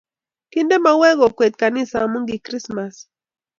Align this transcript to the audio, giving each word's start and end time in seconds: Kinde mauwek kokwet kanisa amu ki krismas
Kinde 0.51 0.75
mauwek 0.83 1.15
kokwet 1.19 1.53
kanisa 1.61 1.97
amu 2.03 2.17
ki 2.27 2.37
krismas 2.45 2.95